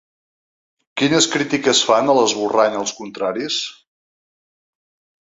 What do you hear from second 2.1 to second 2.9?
a l’esborrany,